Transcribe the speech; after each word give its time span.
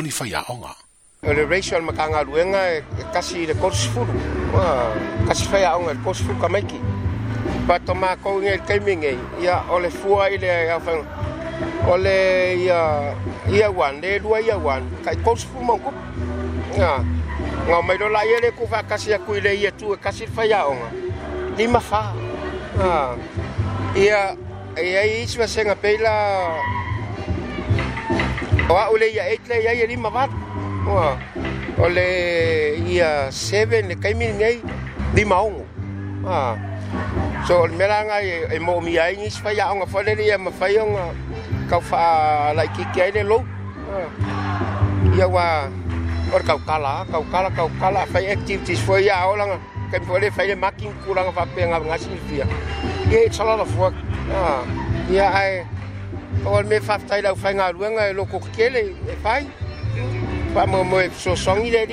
o 0.00 0.02
ni 0.02 0.10
faiaʻoga 0.10 0.72
o 1.28 1.32
le 1.36 1.44
raisi 1.44 1.74
o 1.74 1.78
le 1.78 1.84
makagaluega 1.84 2.60
e 2.72 3.04
kasi 3.12 3.46
le 3.46 3.54
kolosefulu 3.54 4.12
kasi 5.28 5.44
faiaʻoga 5.52 5.92
i 5.92 5.94
le 5.94 6.02
kolosefulu 6.04 6.40
kamaiki 6.40 6.80
patomakou 7.68 8.40
nge 8.40 8.50
le 8.56 8.62
taimigei 8.68 9.18
ia 9.42 9.60
o 9.68 9.78
le 9.78 9.90
fua 9.90 10.30
i 10.32 10.38
le 10.40 10.50
aufaiga 10.72 11.04
o 11.92 11.96
le 11.96 12.16
ia 12.64 12.80
ia 13.52 13.70
uan 13.70 14.00
le 14.00 14.18
lua 14.18 14.40
ia 14.40 14.56
uan 14.56 14.88
kai 15.04 15.16
kolosefulu 15.16 15.64
maukupu 15.64 16.02
ia 16.78 17.04
Nga 17.60 17.82
mai 17.82 17.98
lo 17.98 18.08
la 18.08 18.24
ia 18.24 18.40
le 18.40 18.50
kasi 18.88 19.12
aku 19.14 19.34
ile 19.36 19.52
le 19.52 19.60
ia 19.60 19.70
tu 19.72 19.92
e 19.92 19.96
kasi 19.96 20.24
le 20.26 20.32
faiaʻoga 20.32 20.88
lima 21.58 21.80
fā 21.80 22.02
ia 23.96 24.32
iai 24.80 25.22
isi 25.22 25.38
masega 25.38 25.74
pei 25.76 25.98
la 25.98 26.16
Wa 28.70 28.86
ole 28.86 29.10
ya 29.10 29.26
eight 29.26 29.42
le 29.50 29.58
ya 29.66 29.74
yeri 29.74 29.98
mavat. 29.98 30.30
Wa 30.86 31.18
ole 31.82 32.06
ya 32.86 33.26
seven 33.34 33.90
le 33.90 33.94
kai 33.98 34.14
min 34.14 34.38
ngai 34.38 34.62
di 35.14 35.26
maung. 35.26 35.66
Ah. 36.22 36.54
So 37.46 37.66
le 37.66 37.74
melanga 37.74 38.22
e, 38.22 38.58
mo 38.62 38.78
mi 38.78 38.94
ai 38.98 39.18
ni 39.18 39.26
sfa 39.26 39.50
ya 39.50 39.74
nga 39.74 39.86
fa 39.90 40.06
ya 40.06 40.38
ma 40.38 40.50
fa 40.54 40.70
yong 40.70 40.94
ka 41.66 41.80
fa 41.82 42.52
la 42.54 42.62
ki 42.70 42.84
ki 42.94 43.00
ai 43.02 43.10
le 43.10 43.22
lo. 43.26 43.42
Ya 45.18 45.26
wa 45.26 45.66
or 46.30 46.42
kau 46.46 46.62
kala, 46.62 47.02
kau 47.10 47.26
kala, 47.26 47.50
kau 47.50 47.66
kala 47.82 48.06
fa 48.06 48.22
activities 48.22 48.78
fo 48.86 48.94
ya 49.02 49.26
ola 49.26 49.58
kai 49.90 49.98
fole 50.06 50.30
fa 50.30 50.46
le 50.46 50.54
making 50.54 50.94
kurang 51.02 51.34
fa 51.34 51.42
pe 51.42 51.66
nga 51.66 51.82
ngasi 51.82 52.14
fia. 52.30 52.46
Ye 53.10 53.26
it's 53.26 53.42
a 53.42 53.44
lot 53.44 53.58
of 53.58 53.70
work. 53.74 53.98
Ah. 54.30 54.62
Ia 55.10 55.26
ai 55.26 55.66
o 56.44 56.62
me 56.62 56.80
fa 56.80 56.98
tai 56.98 57.22
la 57.22 57.34
fa 57.34 57.52
nga 57.54 57.72
luenga 57.72 58.08
e 58.08 58.12
loko 58.12 58.38
kele 58.56 58.80
e 59.08 59.16
pa 59.22 59.40
songi 61.36 61.70
le 61.70 61.86
di 61.86 61.88